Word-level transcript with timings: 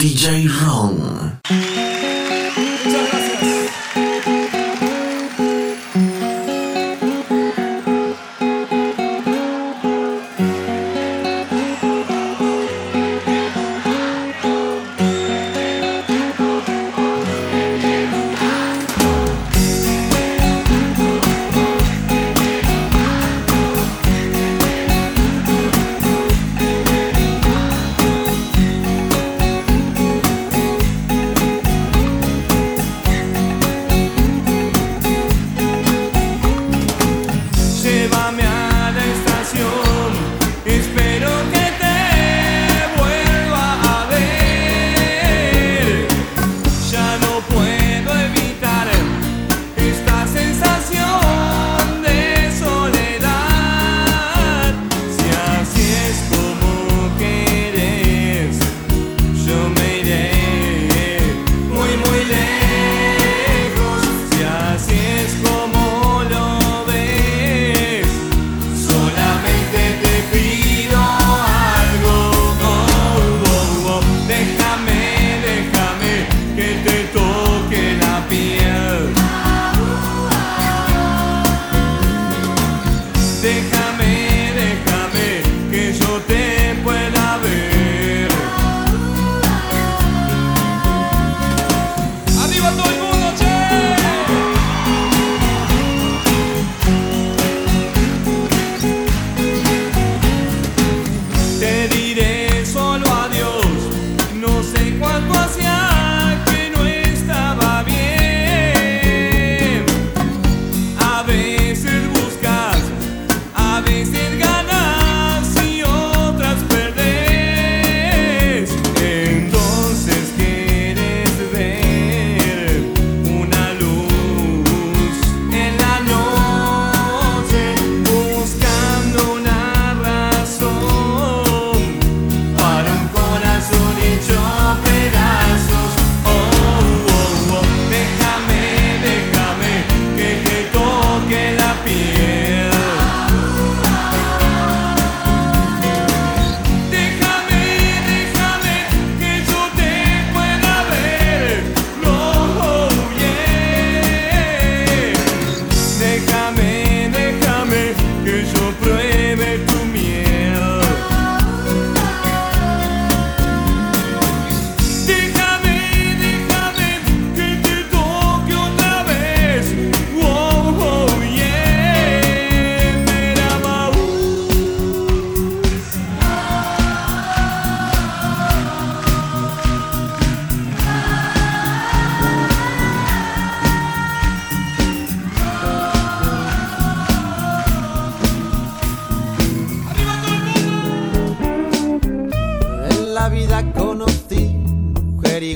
DJ 0.00 0.48
Wrong. 0.48 1.89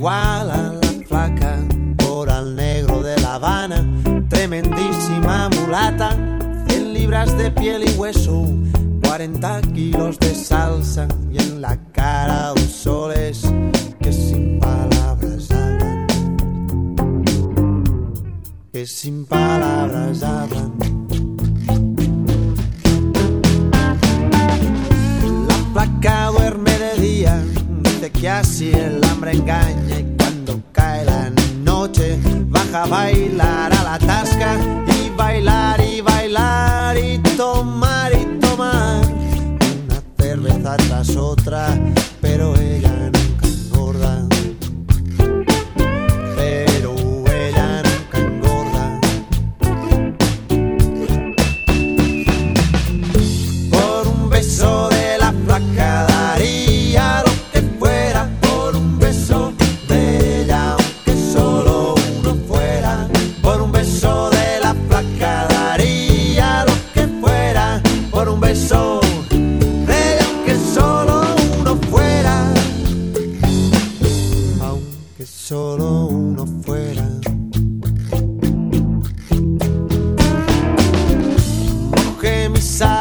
igualan 0.00 0.80
las 0.80 0.96
flacas 1.06 1.60
por 1.98 2.30
al 2.30 2.56
negro 2.56 3.02
de 3.02 3.20
La 3.20 3.34
Habana, 3.34 3.86
tremendísima 4.30 5.50
mulata, 5.50 6.16
100 6.68 6.94
libras 6.94 7.36
de 7.36 7.50
piel 7.50 7.86
y 7.86 7.98
hueso, 7.98 8.46
40 9.04 9.60
kilos 9.74 10.18
de 10.18 10.34
salsa 10.34 11.06
y 11.30 11.42
en 11.42 11.60
la 11.60 11.76
cara 11.92 12.54
dos 12.56 12.62
soles 12.62 13.42
que 14.00 14.10
sin 14.10 14.58
palabras 14.58 15.50
hablan, 15.50 16.06
que 18.72 18.86
sin 18.86 19.26
palabras 19.26 20.22
hablan. 20.22 20.72
La 25.46 25.72
placa 25.74 26.30
duerme 26.30 26.78
de 26.78 27.02
día, 27.02 27.44
dice 27.82 28.10
que 28.10 28.30
así 28.30 28.70
es 28.70 28.99
baja 32.48 32.86
bailar 32.86 33.72
a 33.72 33.82
la 33.82 33.98
tasca 33.98 34.56
y 34.86 35.10
bailar 35.10 35.79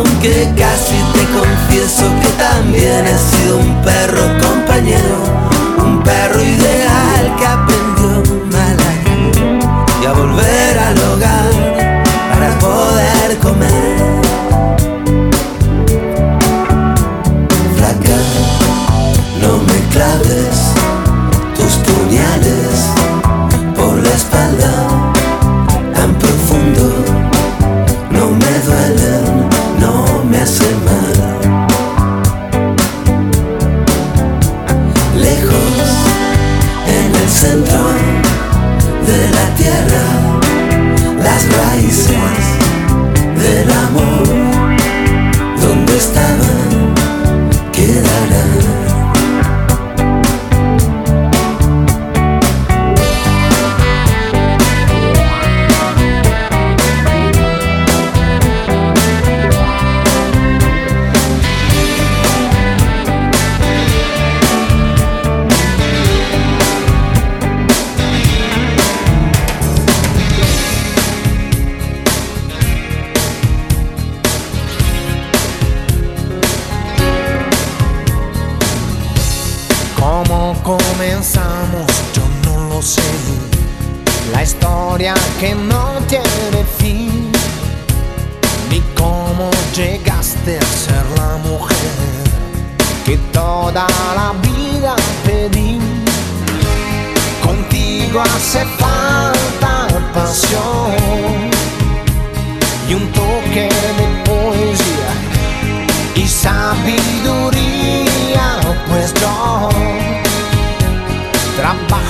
Aunque 0.00 0.50
casi 0.56 0.96
te 1.12 1.24
confieso 1.38 2.04
que 2.22 2.28
también 2.42 3.06
he 3.06 3.18
sido 3.18 3.58
un 3.58 3.82
perro 3.82 4.22
compañero, 4.40 5.16
un 5.76 6.02
perro 6.02 6.42
ideal 6.42 7.36
que 7.38 7.46
aprendió 7.46 8.40
mal 8.50 8.76
a 8.80 10.08
a 10.08 10.12
volver 10.14 10.69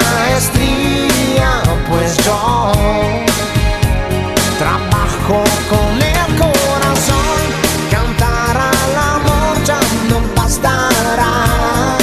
maestría, 0.00 1.62
pues 1.88 2.16
yo 2.24 2.72
trabajo 4.58 5.44
con 5.70 6.02
el 6.02 6.36
corazón. 6.38 7.40
Cantar 7.90 8.56
al 8.56 8.96
amor 9.16 9.64
ya 9.64 9.80
no 10.08 10.20
bastará. 10.36 11.96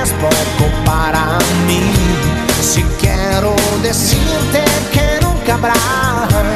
Es 0.00 0.10
poco 0.24 0.70
para 0.84 1.38
mí. 1.66 1.92
Si 2.60 2.82
quiero 3.00 3.54
decirte 3.82 4.64
que 4.92 5.20
nunca 5.22 5.54
habrá 5.54 6.55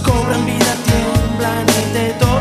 cobran 0.00 0.44
vida, 0.46 0.74
tiemblan 0.84 1.66
y 1.68 1.92
te 1.92 2.12
tocan. 2.18 2.31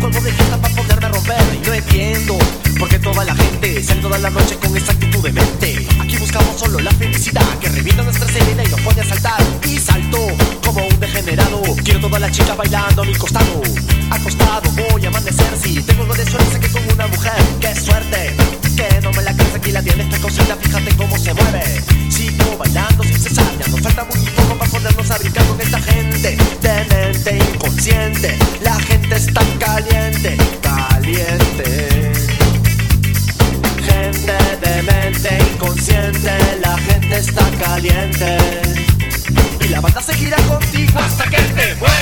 Colmo 0.00 0.20
de 0.20 0.32
gente 0.32 0.56
para 0.58 0.74
poderme 0.74 1.08
romper 1.08 1.60
Y 1.62 1.66
no 1.66 1.74
entiendo 1.74 2.38
porque 2.78 2.98
toda 2.98 3.24
la 3.24 3.34
gente 3.34 3.82
sale 3.82 4.02
toda 4.02 4.18
la 4.18 4.28
noche 4.30 4.56
con 4.56 4.76
esa 4.76 4.92
actitud 4.92 5.22
de 5.22 5.32
mente. 5.32 5.86
Aquí 5.98 6.16
buscamos 6.18 6.60
solo 6.60 6.78
la 6.80 6.90
felicidad 6.90 7.46
Que 7.60 7.68
revienta 7.70 8.02
nuestra 8.02 8.28
serena 8.28 8.62
y 8.64 8.68
nos 8.68 8.80
pone 8.80 9.00
a 9.00 9.04
saltar 9.04 9.42
Y 9.64 9.78
salto 9.78 10.28
como 10.76 10.88
un 10.88 11.00
degenerado. 11.00 11.62
Quiero 11.84 12.00
toda 12.00 12.18
la 12.18 12.30
chica 12.30 12.54
bailando 12.54 13.02
a 13.02 13.04
mi 13.04 13.14
costado. 13.14 13.62
Acostado 14.10 14.70
voy 14.90 15.04
a 15.04 15.08
amanecer. 15.08 15.56
Si 15.62 15.80
tengo 15.80 16.02
algo 16.02 16.14
de 16.14 16.26
suerte 16.26 16.52
sé 16.52 16.60
que 16.60 16.68
con 16.68 16.82
una 16.92 17.06
mujer. 17.06 17.32
¡Qué 17.60 17.74
suerte! 17.74 18.34
Que 18.76 19.00
no 19.00 19.10
me 19.12 19.22
la 19.22 19.34
cansa 19.34 19.56
aquí 19.56 19.72
la 19.72 19.82
tiene 19.82 20.02
esta 20.02 20.18
cosita. 20.18 20.56
Fíjate 20.56 20.94
cómo 20.96 21.16
se 21.18 21.32
mueve. 21.32 21.82
Sigo 22.10 22.58
bailando 22.58 23.04
sin 23.04 23.18
cesar. 23.18 23.46
Ya 23.58 23.68
nos 23.68 23.80
falta 23.80 24.04
muy 24.04 24.26
poco 24.26 24.58
para 24.58 24.70
podernos 24.70 25.10
abrir 25.10 25.32
con 25.32 25.60
esta 25.60 25.80
gente. 25.80 26.36
De 26.60 26.84
mente 26.90 27.38
inconsciente. 27.54 28.36
La 28.62 28.74
gente 28.80 28.95
es 29.16 29.32
tan 29.32 29.58
caliente, 29.58 30.36
caliente. 30.62 32.12
Gente 33.82 34.36
de 34.62 34.82
mente 34.82 35.38
inconsciente, 35.54 36.32
la 36.60 36.76
gente 36.78 37.16
está 37.16 37.50
caliente. 37.58 38.36
Y 39.60 39.68
la 39.68 39.80
banda 39.80 40.02
se 40.02 40.14
gira 40.14 40.36
contigo 40.48 40.98
hasta 40.98 41.24
que 41.30 41.38
te 41.38 41.74
mueres. 41.76 41.95